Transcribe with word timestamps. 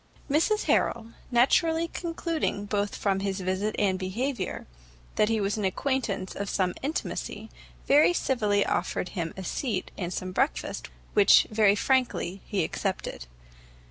Mrs 0.31 0.63
Harrel, 0.63 1.11
naturally 1.29 1.87
concluding 1.87 2.65
both 2.65 2.95
from 2.95 3.19
his 3.19 3.39
visit 3.39 3.75
and 3.77 3.99
behaviour, 3.99 4.65
that 5.15 5.29
he 5.29 5.39
was 5.39 5.57
an 5.59 5.63
acquaintance 5.63 6.33
of 6.35 6.49
some 6.49 6.73
intimacy, 6.81 7.51
very 7.85 8.11
civilly 8.11 8.65
offered 8.65 9.09
him 9.09 9.31
a 9.37 9.43
seat 9.43 9.91
and 9.99 10.11
some 10.11 10.31
breakfast, 10.31 10.89
which, 11.13 11.45
very 11.51 11.75
frankly, 11.75 12.41
he 12.47 12.63
accepted. 12.63 13.27